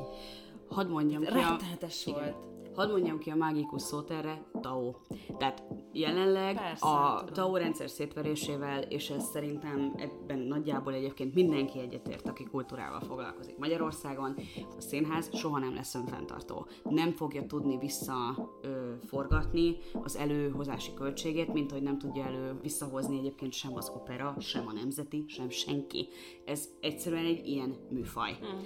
[0.69, 1.35] Hadd mondjam ki a...
[1.35, 2.35] Rettenetes Igen.
[2.79, 4.95] Hadd mondjam ki a mágikus szót erre, TAO.
[5.39, 5.63] Tehát
[5.93, 7.35] jelenleg Persze, a tudom.
[7.35, 14.37] TAO rendszer szétverésével, és ez szerintem ebben nagyjából egyébként mindenki egyetért, aki kultúrával foglalkozik Magyarországon,
[14.77, 16.67] a színház soha nem lesz önfenntartó.
[16.83, 23.77] Nem fogja tudni visszaforgatni az előhozási költségét, mint hogy nem tudja elő visszahozni egyébként sem
[23.77, 26.09] az opera, sem a nemzeti, sem senki.
[26.45, 28.37] Ez egyszerűen egy ilyen műfaj.
[28.41, 28.61] Hmm.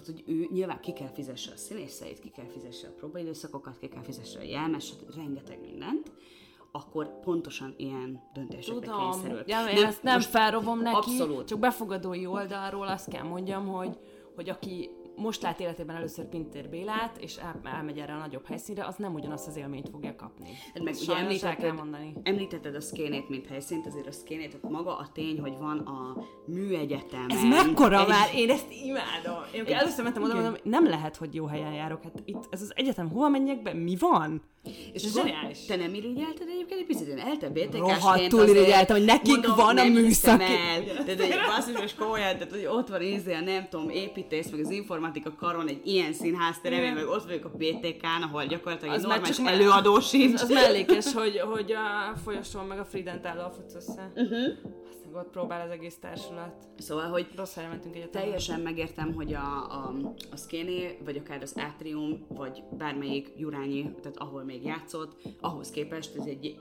[0.00, 3.88] Tehát, hogy ő nyilván ki kell fizesse a színészeit, ki kell fizesse a próbaidőszakokat, ki
[3.88, 6.12] kell fizesse a jelmes, rengeteg mindent,
[6.72, 9.42] akkor pontosan ilyen döntésekre Tudom, kényszerül.
[9.46, 11.46] ja, én ezt nem most felrobom neki, abszolút.
[11.46, 13.98] csak befogadói oldalról azt kell mondjam, hogy,
[14.34, 18.84] hogy aki most lát életében először Pintér Bélát, és el, elmegy erre a nagyobb helyszínre,
[18.86, 20.48] az nem ugyanazt az élményt fogja kapni.
[20.74, 22.12] Hát meg ugye említetted, mondani.
[22.22, 26.16] említetted a szkénét, mint helyszínt, azért a szkénét, tehát maga a tény, hogy van a
[26.46, 27.30] műegyetemen.
[27.30, 28.28] Ez mekkora egy- már?
[28.34, 29.42] Én ezt imádom.
[29.54, 32.02] Én Egy- először mentem oda, mondom, nem lehet, hogy jó helyen járok.
[32.02, 33.72] Hát itt, ez az egyetem, hova menjek be?
[33.74, 34.42] Mi van?
[34.92, 35.64] És Ez zseniális.
[35.66, 37.08] Te nem irigyelted egyébként egy picit?
[37.08, 40.82] Én eltem Rohadtul irigyeltem, hogy nekik van a műszaki- El.
[41.04, 44.70] Tehát egy basszus komolyan, tehát hogy ott van izé a nem tudom, építész, meg az
[44.70, 46.94] informatika karon egy ilyen színházterem, én Igen.
[46.94, 50.34] meg ott vagyok a BTK-n, ahol gyakorlatilag egy Az már normális előadó sincs.
[50.34, 54.12] Az, az mellékes, hogy, hogy a folyosón meg a Frident álló futsz össze.
[54.14, 54.38] Uh-huh.
[55.08, 56.68] Aztán ott próbál az egész társulat.
[56.78, 58.20] Szóval, hogy Rossz helyre mentünk egyetemre.
[58.20, 59.94] Teljesen megértem, hogy a, a,
[60.32, 66.16] a Szkéné, vagy akár az Atrium, vagy bármelyik Jurányi, tehát ahol még játszott, ahhoz képest
[66.16, 66.56] ez egy,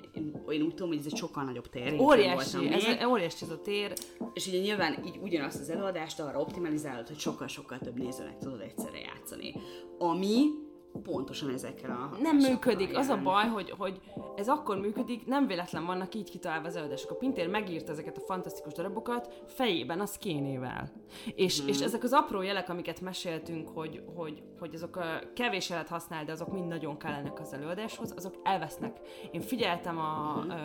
[0.50, 1.94] én úgy tudom, hogy ez egy sokkal nagyobb tér.
[1.94, 3.08] Én Óriási, ez még.
[3.08, 3.94] óriási ez a tér.
[4.34, 9.00] És ugye nyilván így ugyanazt az előadást arra optimalizálod, hogy sokkal-sokkal több nézőnek tudod egyszerre
[9.00, 9.56] játszani.
[9.98, 10.66] Ami
[11.04, 12.98] pontosan ezekkel a Nem működik.
[12.98, 14.00] Az a baj, hogy, hogy
[14.36, 17.12] ez akkor működik, nem véletlen vannak így kitalálva az előadások.
[17.12, 20.92] A Pintér megírta ezeket a fantasztikus darabokat fejében a szkénével.
[21.36, 21.68] És, Mhm.
[21.70, 26.26] és ezek az apró jelek, amiket meséltünk, hogy, hogy, hogy azok a kevés jelet használ,
[26.26, 28.98] de azok mind nagyon kellenek az előadáshoz, azok elvesznek.
[29.32, 30.50] Én figyeltem a, Mhm.
[30.50, 30.56] ö,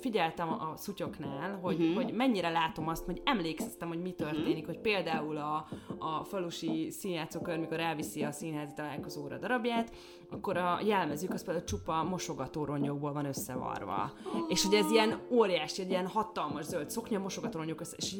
[0.00, 5.36] figyeltem a szutyoknál, hogy, hogy mennyire látom azt, hogy emlékeztem, hogy mi történik, hogy például
[5.36, 5.66] a,
[5.98, 9.92] a falusi színjátszókör, mikor elviszi a színházi találkozóra darabját,
[10.30, 14.12] akkor a jelmezük az például csupa mosogatóronyokból van összevarva.
[14.48, 18.14] És hogy ez ilyen óriási, egy ilyen hatalmas zöld szoknya, mosogatóronyok össze, és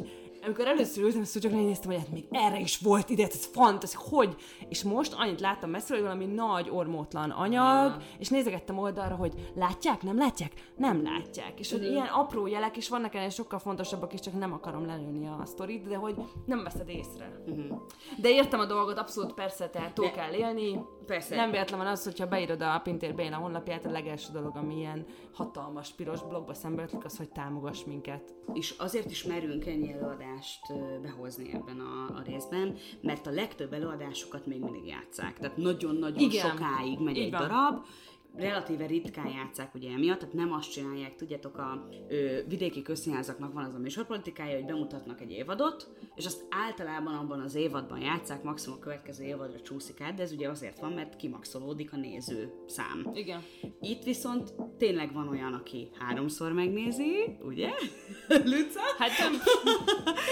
[0.45, 3.45] amikor először ültem a szutyoknál, így néztem, hogy hát még erre is volt ide, ez
[3.45, 4.37] fantasztikus, hogy?
[4.69, 10.03] És most annyit láttam messziről, hogy valami nagy ormótlan anyag, és nézegettem oldalra, hogy látják,
[10.03, 10.53] nem látják?
[10.77, 11.59] Nem látják.
[11.59, 15.27] És hogy ilyen apró jelek, és vannak ennél sokkal fontosabbak is, csak nem akarom lelőni
[15.27, 16.15] a sztorit, de hogy
[16.47, 17.43] nem veszed észre.
[18.21, 20.85] De értem a dolgot, abszolút persze, tehát túl kell élni.
[21.11, 21.37] Persze.
[21.37, 25.07] Nem véletlen van az, hogyha beírod a Pintér Béna honlapját, a legelső dolog, ami ilyen
[25.33, 28.35] hatalmas piros blogba szembe ötlik, az, hogy támogass minket.
[28.53, 30.61] és azért is merünk ennyi előadást
[31.03, 35.39] behozni ebben a, a részben, mert a legtöbb előadásokat még mindig játszák.
[35.39, 36.49] Tehát nagyon-nagyon Igen.
[36.49, 37.41] sokáig megy Így egy van.
[37.41, 37.85] darab,
[38.37, 43.65] relatíve ritkán játszák ugye emiatt, tehát nem azt csinálják, tudjátok, a ö, vidéki közszínházaknak van
[43.65, 48.77] az a műsorpolitikája, hogy bemutatnak egy évadot, és azt általában abban az évadban játszák, maximum
[48.79, 53.11] a következő évadra csúszik át, de ez ugye azért van, mert kimaxolódik a néző szám.
[53.15, 53.43] Igen.
[53.81, 57.69] Itt viszont tényleg van olyan, aki háromszor megnézi, ugye?
[58.53, 58.81] Luca?
[58.99, 59.33] Hát nem,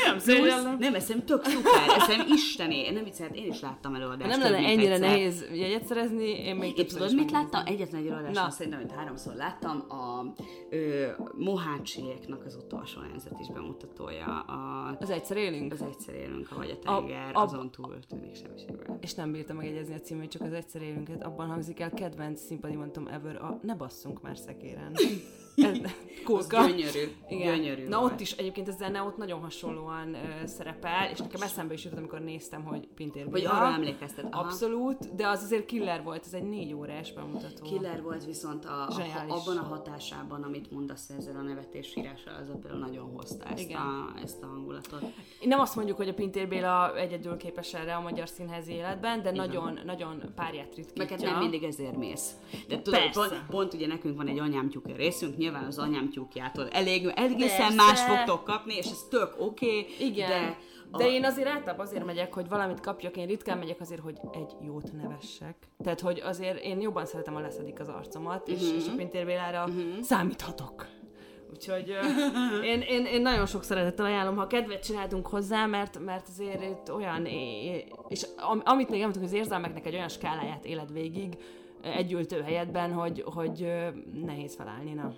[0.07, 0.77] nem szégyellem.
[0.79, 2.81] nem, szerintem tök szuper, ez szerintem istené.
[2.85, 4.31] Én nem viccelt, én is láttam Ha előadást.
[4.31, 5.09] nem több, lenne ennyire egyszer.
[5.09, 7.63] nehéz jegyet szerezni, én még Én tudod, mit láttam?
[7.95, 10.25] Egyetlen egy előadáson szerintem, amit háromszor láttam, a
[10.71, 14.41] ö, Mohácsiéknak az utolsó nemzet is bemutatója.
[14.41, 15.73] A, Az egyszer élünk?
[15.73, 18.99] az egyszer élünk, ahogy a tenger, A- a- azon túl tűnik semmiségben.
[19.01, 22.77] és nem bírtam megjegyezni a címét, csak az egyszer élünket, abban hangzik el kedvenc színpadi
[22.77, 24.93] mondtam ever, a ne basszunk már szekéren.
[25.63, 25.79] Ez,
[26.29, 26.67] Az kulka.
[26.67, 28.13] gyönyörű, gyönyörű Na volt.
[28.13, 31.99] ott is egyébként a zene ott nagyon hasonlóan ö, szerepel, és nekem eszembe is jutott,
[31.99, 34.27] amikor néztem, hogy Pintér Vagy arra emlékeztet.
[34.31, 34.45] Aha.
[34.45, 37.65] Abszolút, de az azért killer volt, ez egy négy órás bemutató.
[37.65, 39.33] Killer volt viszont a, a, Zseniális.
[39.33, 43.81] abban a hatásában, amit mondasz ezzel a nevetés írással, az például nagyon hozta ezt, Igen.
[43.81, 45.03] a, ezt a hangulatot.
[45.45, 49.31] Nem azt mondjuk, hogy a Pintér Béla egyedül képes erre a magyar színházi életben, de
[49.31, 51.03] nagyon, nagyon párját ritkítja.
[51.03, 52.31] Meg hát nem mindig ezért mész.
[52.69, 57.73] De tudod, pont, pont ugye nekünk van egy anyámtyúk részünk, nyilván az anyámtyúkjától elég, egészen
[57.73, 60.29] más fogtok kapni, és ez tök oké, okay, Igen.
[60.29, 60.57] de
[60.99, 64.53] De én azért általában azért megyek, hogy valamit kapjak, én ritkán megyek azért, hogy egy
[64.67, 65.57] jót nevessek.
[65.83, 68.77] Tehát, hogy azért én jobban szeretem, ha leszedik az arcomat, és, Mhm.
[68.77, 69.69] és a Pintér Bélára
[70.03, 70.87] számíthatok.
[71.53, 76.29] Úgyhogy ö, én, én, én nagyon sok szeretettel ajánlom, ha kedvet csináltunk hozzá, mert, mert
[76.29, 77.27] azért itt olyan,
[78.09, 81.37] és am, amit még említünk, az érzelmeknek egy olyan skáláját éled végig,
[81.83, 83.73] egy ültő helyetben, hogy, hogy
[84.25, 85.13] nehéz felállni, na.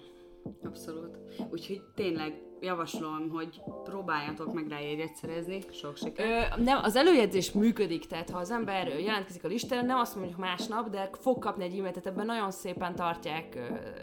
[0.64, 1.18] Abszolút.
[1.50, 5.61] Úgyhogy tényleg javaslom, hogy próbáljatok meg rá jegyet szerezni.
[5.70, 6.59] Sok sikert.
[6.59, 10.38] Ö, nem, az előjegyzés működik, tehát ha az ember jelentkezik a listára, nem azt mondjuk
[10.38, 13.55] másnap, de fog kapni egy e-mailt, tehát ebben nagyon szépen tartják,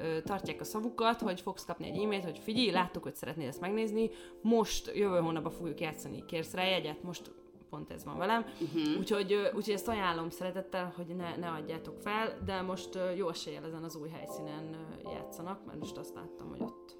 [0.03, 3.61] ö, tartják a szavukat, hogy fogsz kapni egy e-mailt, hogy figyelj, láttuk, hogy szeretnél ezt
[3.61, 4.09] megnézni,
[4.41, 7.31] most jövő hónapban fogjuk játszani, kérsz rá jegyet, most
[7.69, 8.45] pont ez van velem.
[8.61, 8.97] Uh-huh.
[8.99, 13.83] Úgyhogy, úgyhogy ezt ajánlom szeretettel, hogy ne, ne adjátok fel, de most jó eséllyel ezen
[13.83, 14.75] az új helyszínen
[15.13, 16.97] játszanak, mert most azt láttam, hogy ott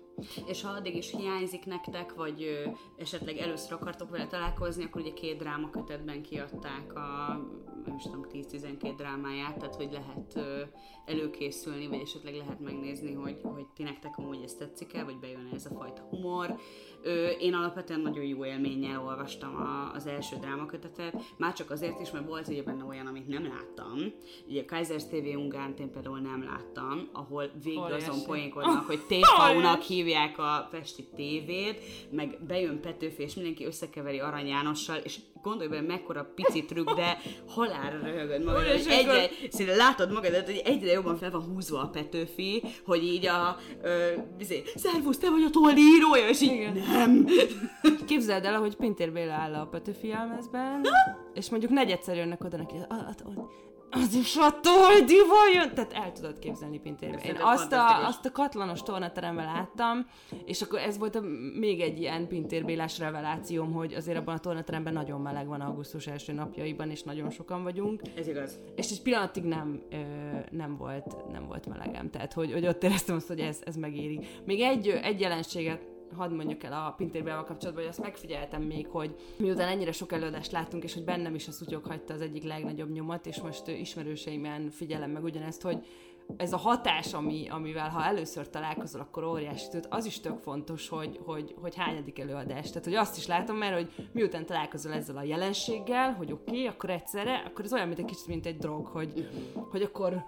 [0.47, 5.13] És ha addig is hiányzik nektek, vagy ö, esetleg először akartok vele találkozni, akkor ugye
[5.13, 7.39] két dráma kötetben kiadták a
[7.87, 10.39] nem tudom, 10-12 drámáját, tehát hogy lehet
[11.05, 15.49] előkészülni, vagy esetleg lehet megnézni, hogy, hogy ti nektek amúgy ez tetszik el, vagy bejön
[15.53, 16.55] ez a fajta humor.
[17.39, 22.27] Én alapvetően nagyon jó élménnyel olvastam a, az első drámakötetet, már csak azért is, mert
[22.27, 23.99] volt ugye benne olyan, amit nem láttam.
[24.47, 28.09] Ugye Kaisers TV Ungánt én például nem láttam, ahol végig Óriási.
[28.09, 34.47] azon poénkodnak, hogy TV-nak hívják a Pesti tévét, meg bejön Petőfi, és mindenki összekeveri Arany
[34.47, 37.17] Jánossal, és gondolj bele, mekkora pici trükk, de
[37.77, 41.87] halálra röhögöd magad, hogy egyre, szinte látod magadat, hogy egyre jobban fel van húzva a
[41.87, 44.05] Petőfi, hogy így a, ö,
[44.37, 46.73] bizé, szervusz, te vagy a tolli írója, és így Igen.
[46.91, 47.25] nem.
[48.05, 50.81] Képzeld el, hogy Pintér Béla áll a Petőfi elmezben,
[51.33, 53.49] és mondjuk negyedszer jönnek oda neki, "A- a- a-
[53.91, 55.73] az is a toldival jön!
[55.73, 57.21] Tehát el tudod képzelni Pintér Béla.
[57.23, 60.05] Én azt a, azt a katlanos tornateremben láttam,
[60.45, 61.21] és akkor ez volt a,
[61.59, 66.07] még egy ilyen Pintér Bélás revelációm, hogy azért abban a tornateremben nagyon meleg van augusztus
[66.07, 68.59] első napjaiban, és nagyon sokan vagyunk, Ez igaz.
[68.75, 69.95] és egy pillanatig nem, ö,
[70.51, 72.09] nem, volt, nem volt melegem.
[72.09, 74.19] Tehát, hogy, hogy ott éreztem azt, hogy ez, ez megéri.
[74.45, 79.15] Még egy, egy jelenséget hadd mondjuk el a Pintérbával kapcsolatban, hogy azt megfigyeltem még, hogy
[79.37, 82.91] miután ennyire sok előadást láttunk, és hogy bennem is a szutyok hagyta az egyik legnagyobb
[82.91, 85.85] nyomat, és most ismerőseimen figyelem meg ugyanezt, hogy
[86.37, 90.89] ez a hatás, ami, amivel ha először találkozol, akkor óriási tud, az is tök fontos,
[90.89, 92.67] hogy, hogy, hogy hányadik előadás.
[92.67, 96.67] Tehát, hogy azt is látom már, hogy miután találkozol ezzel a jelenséggel, hogy oké, okay,
[96.67, 99.29] akkor egyszerre, akkor ez olyan, mint egy kicsit, mint egy drog, hogy,
[99.69, 100.25] hogy akkor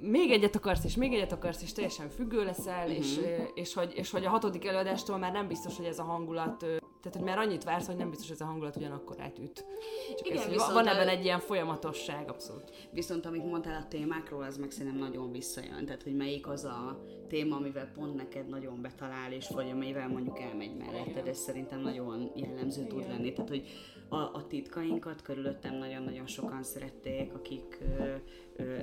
[0.00, 2.98] még egyet akarsz, és még egyet akarsz, és teljesen függő leszel, uh-huh.
[2.98, 3.20] és,
[3.54, 6.58] és, hogy, és hogy a hatodik előadástól már nem biztos, hogy ez a hangulat,
[7.02, 9.64] tehát hogy már annyit vársz, hogy nem biztos, hogy ez a hangulat ugyanakkor átüt.
[10.16, 12.88] Csak Igen, ez, viszont van ebben egy ilyen folyamatosság, abszolút.
[12.92, 15.84] Viszont amit mondtál a témákról, az meg szerintem nagyon visszajön.
[15.84, 20.40] Tehát, hogy melyik az a téma, amivel pont neked nagyon betalál, és vagy amivel mondjuk
[20.40, 23.32] elmegy melletted, ez szerintem nagyon jellemző tud lenni.
[23.32, 23.64] Tehát, hogy
[24.08, 27.78] a, a titkainkat körülöttem nagyon-nagyon sokan szerették, akik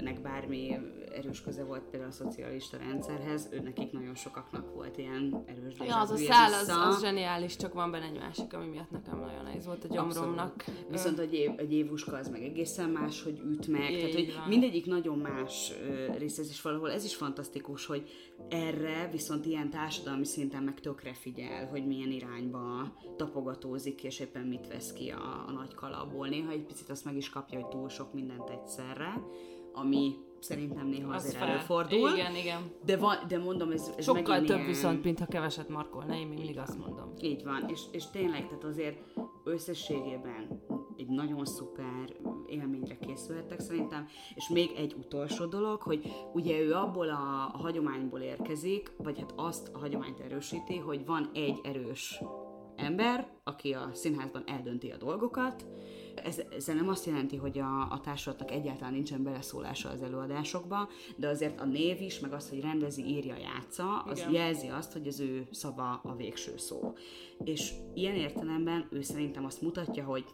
[0.02, 0.78] nek bármi
[1.16, 6.00] erős köze volt például a szocialista rendszerhez, ő nekik nagyon sokaknak volt ilyen erős Ja,
[6.00, 9.44] az a szál, az, az zseniális, csak van benne egy másik, ami miatt nekem nagyon
[9.44, 10.54] nehéz volt a gyomromnak.
[10.58, 10.90] Abszolút.
[10.90, 13.92] Viszont egy, év, egy évuska az meg egészen más, hogy üt meg.
[13.92, 14.48] Így Tehát, hogy van.
[14.48, 18.10] mindegyik nagyon más ö, rész, ez is valahol ez is fantasztikus, hogy
[18.50, 24.68] erre viszont ilyen társadalmi szinten meg tökre figyel, hogy milyen irányba tapogatózik, és éppen mit
[24.68, 26.28] vesz ki a, a nagy kalapból.
[26.28, 29.22] Néha egy picit azt meg is kapja, hogy túl sok mindent egyszerre,
[29.76, 31.48] ami szerintem néha Az azért fel.
[31.48, 32.10] előfordul.
[32.10, 32.72] Igen, igen.
[32.86, 34.66] De, van, de mondom, ez, ez Sokkal több ilyen...
[34.66, 37.14] viszont, mint ha keveset markolna, én még mindig azt mondom.
[37.22, 38.98] Így van, és, és tényleg, tehát azért
[39.44, 40.64] összességében
[40.98, 42.16] egy nagyon szuper
[42.48, 44.08] élményre készülhettek szerintem.
[44.36, 49.34] És még egy utolsó dolog, hogy ugye ő abból a, a hagyományból érkezik, vagy hát
[49.36, 52.22] azt a hagyományt erősíti, hogy van egy erős
[52.76, 55.66] ember, aki a színházban eldönti a dolgokat,
[56.24, 61.28] ez, ez nem azt jelenti, hogy a, a társulatnak egyáltalán nincsen beleszólása az előadásokba, de
[61.28, 64.32] azért a név is, meg az, hogy rendezi, írja, játsza, az Igen.
[64.32, 66.94] jelzi azt, hogy az ő szava a végső szó.
[67.44, 70.26] És ilyen értelemben ő szerintem azt mutatja, hogy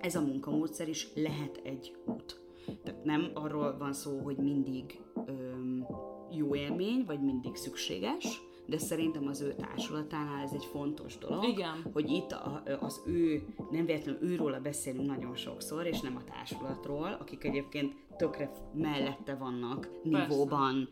[0.00, 2.40] ez a munkamódszer is lehet egy út.
[2.84, 5.86] Tehát nem arról van szó, hogy mindig öm,
[6.30, 11.84] jó élmény, vagy mindig szükséges, de szerintem az ő társulatánál ez egy fontos dolog, Igen.
[11.92, 17.16] hogy itt a, az ő, nem véletlenül őróla beszélünk nagyon sokszor, és nem a társulatról,
[17.20, 20.26] akik egyébként tökre mellette vannak Persze.
[20.26, 20.88] nivóban,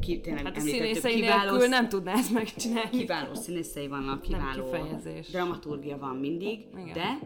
[0.00, 2.90] ki, tényleg hát a színészei kiváló, nem tudná ezt megcsinálni.
[2.90, 4.74] Kiváló színészei vannak, kiváló
[5.30, 6.92] dramaturgia van mindig, Igen.
[6.92, 7.18] de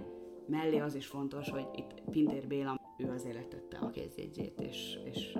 [0.47, 5.39] mellé az is fontos, hogy itt Pintér Béla, ő azért letette a kézjegyzét, és, és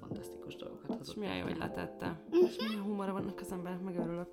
[0.00, 1.06] fantasztikus dolgokat hozott.
[1.06, 2.20] És milyen jó, hogy letette.
[2.30, 4.32] És milyen humora vannak az emberek, megörülök.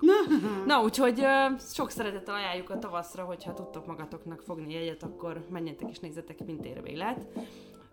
[0.66, 5.90] Na, úgyhogy uh, sok szeretettel ajánljuk a tavaszra, hogyha tudtok magatoknak fogni jegyet, akkor menjetek
[5.90, 7.26] és nézzetek Pintér Bélát.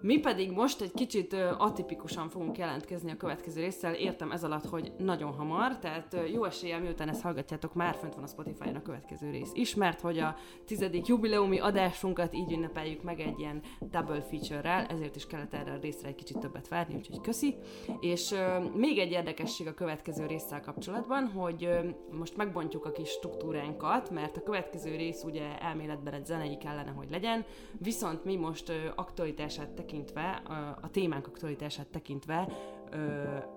[0.02, 3.94] Mi pedig most egy kicsit atipikusan fogunk jelentkezni a következő résszel.
[3.94, 8.24] Értem ez alatt, hogy nagyon hamar, tehát jó eséllyel, miután ezt hallgatjátok, már fönt van
[8.24, 10.36] a Spotify-on a következő rész is, mert hogy a
[10.66, 15.80] tizedik jubileumi adásunkat így ünnepeljük meg egy ilyen double feature-rel, ezért is kellett erre a
[15.82, 17.56] részre egy kicsit többet várni, úgyhogy köszi.
[18.00, 18.36] És
[18.76, 21.70] még egy érdekesség a következő résszel kapcsolatban, hogy
[22.12, 27.10] most megbontjuk a kis struktúránkat, mert a következő rész ugye elméletben egy zenei kellene, hogy
[27.10, 27.46] legyen,
[27.78, 30.42] viszont mi most uh, aktualitását tekintve,
[30.82, 32.48] a, témánk aktualitását tekintve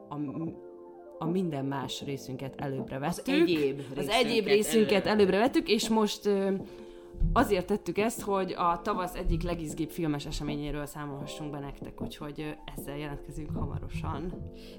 [0.08, 0.16] a,
[1.18, 3.34] a minden más részünket előbbre vettük.
[3.34, 6.28] Az egyéb Az egyéb részünket előbbre vettük, és most
[7.34, 12.96] Azért tettük ezt, hogy a tavasz egyik legizgibb filmes eseményéről számolhassunk be nektek, úgyhogy ezzel
[12.96, 14.32] jelentkezünk hamarosan.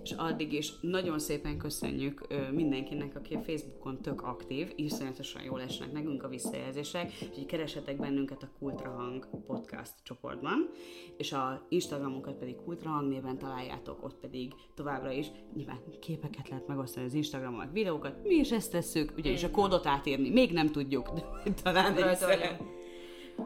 [0.03, 5.91] És addig is nagyon szépen köszönjük mindenkinek, aki a Facebookon tök aktív, iszonyatosan jól esnek
[5.91, 10.69] nekünk a visszajelzések, úgyhogy keresetek bennünket a Kultrahang podcast csoportban,
[11.17, 17.05] és a Instagramunkat pedig Kultrahang néven találjátok, ott pedig továbbra is nyilván képeket lehet megosztani
[17.05, 21.23] az Instagramon, videókat, mi is ezt tesszük, ugyanis a kódot átírni még nem tudjuk, de
[21.63, 21.93] talán.
[21.93, 22.32] Úgyhogy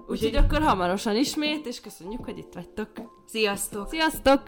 [0.07, 2.89] Úgyhogy akkor hamarosan ismét, és köszönjük, hogy itt vagytok.
[3.25, 3.89] Sziasztok!
[3.89, 4.41] Sziasztok!